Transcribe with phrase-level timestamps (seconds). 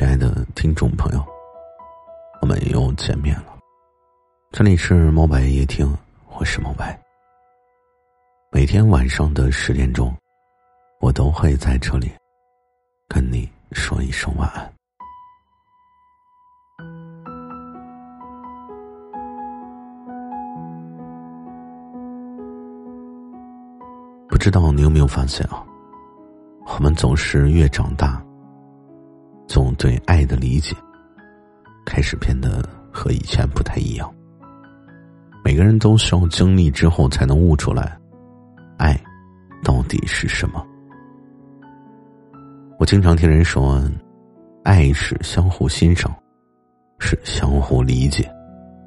[0.00, 1.22] 亲爱的听众朋友，
[2.40, 3.58] 我们又见面了。
[4.50, 5.94] 这里是猫白夜听，
[6.30, 6.98] 我是猫白。
[8.50, 10.10] 每天晚上的十点钟，
[11.00, 12.10] 我都会在这里
[13.08, 14.72] 跟你说一声晚安。
[24.30, 25.62] 不知道你有没有发现啊？
[26.64, 28.19] 我们总是越长大。
[29.50, 30.76] 总对爱的理解
[31.84, 34.08] 开始变得和以前不太一样。
[35.44, 37.98] 每个人都需要经历之后才能悟出来，
[38.78, 38.96] 爱
[39.64, 40.64] 到底是什么。
[42.78, 43.82] 我经常听人说，
[44.62, 46.14] 爱是相互欣赏，
[47.00, 48.32] 是相互理解、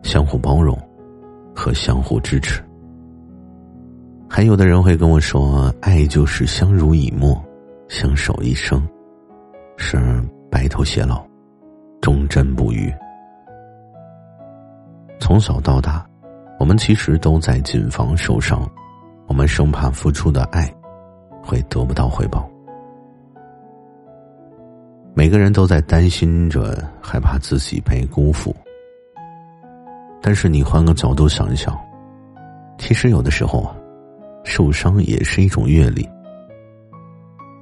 [0.02, 0.80] 相互包容
[1.54, 2.64] 和相互支持。
[4.30, 7.44] 还有的人会跟我说，爱就是相濡以沫、
[7.90, 8.82] 相守一生，
[9.76, 10.00] 是。
[10.54, 11.26] 白头偕老，
[12.00, 12.94] 忠贞不渝。
[15.20, 16.06] 从小到大，
[16.60, 18.62] 我们其实都在谨防受伤，
[19.26, 20.72] 我们生怕付出的爱
[21.42, 22.48] 会得不到回报。
[25.16, 28.56] 每个人都在担心着，害怕自己被辜负。
[30.22, 31.76] 但是你换个角度想一想，
[32.78, 33.76] 其实有的时候啊，
[34.44, 36.08] 受伤也是一种阅历。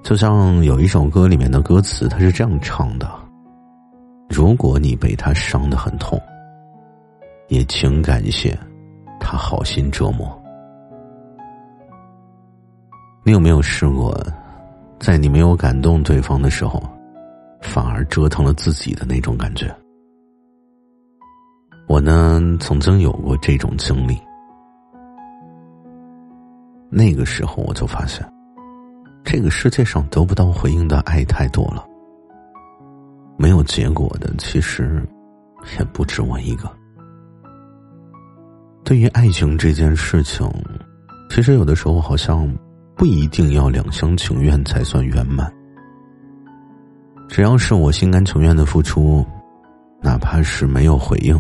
[0.04, 3.10] 就像有一首歌里面的歌词，它是这样唱的
[4.30, 6.20] ：“如果你被他伤得很痛，
[7.50, 8.58] 也请感谢
[9.20, 10.28] 他好心折磨。”
[13.24, 14.20] 你有没有试过，
[15.00, 16.82] 在你没有感动对方的时候，
[17.62, 19.72] 反而折腾了自己的那种感觉？
[21.88, 24.20] 我呢，曾经有过这种经历。
[26.90, 28.28] 那个时候，我就发现。
[29.32, 31.86] 这个世界上得不到回应的爱太多了，
[33.38, 35.02] 没有结果的其实
[35.80, 36.70] 也不止我一个。
[38.84, 40.46] 对于爱情这件事情，
[41.30, 42.46] 其实有的时候好像
[42.98, 45.50] 不一定要两厢情愿才算圆满。
[47.30, 49.26] 只要是我心甘情愿的付出，
[50.02, 51.40] 哪怕是没有回应，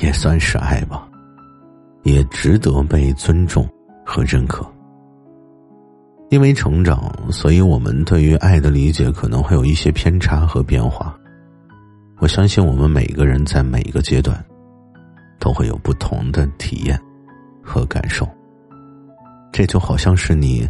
[0.00, 1.06] 也算是爱吧，
[2.02, 3.68] 也值得被尊重
[4.06, 4.66] 和认可。
[6.28, 11.16] 因为成长，所以我们对于爱的理解可能会有一些偏差和变化。
[12.18, 14.44] 我相信我们每个人在每一个阶段，
[15.38, 17.00] 都会有不同的体验
[17.62, 18.28] 和感受。
[19.52, 20.68] 这就好像是你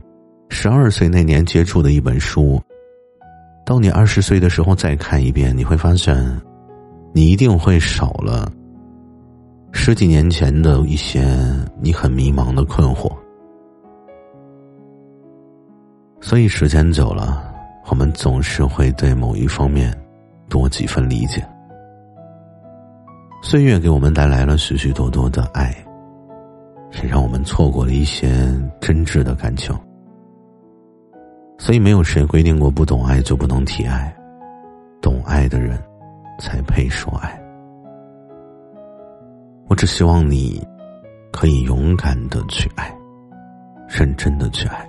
[0.51, 2.61] 十二岁那年接触的一本书，
[3.65, 6.15] 到你二十岁的时候再看一遍，你会发现，
[7.15, 8.53] 你一定会少了
[9.73, 11.25] 十几年前的一些
[11.81, 13.11] 你很迷茫的困惑。
[16.27, 17.55] 所以时间久了，
[17.89, 19.97] 我们总是会对某一方面
[20.49, 21.41] 多几分理解。
[23.41, 25.73] 岁月给我们带来了许许多多的爱，
[27.01, 28.29] 也让我们错过了一些
[28.81, 29.73] 真挚的感情。
[31.59, 34.13] 所以没有谁规定过不懂爱就不能提爱，
[35.01, 35.81] 懂爱的人
[36.41, 37.41] 才配说爱。
[39.69, 40.61] 我只希望你
[41.33, 42.93] 可以勇敢的去爱，
[43.87, 44.85] 认真的去爱。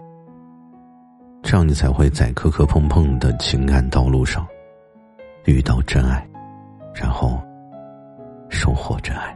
[1.50, 4.46] 这样，你才会在磕磕碰碰的情感道路上
[5.46, 6.28] 遇到真爱，
[6.94, 7.41] 然后
[8.50, 9.34] 收获真爱。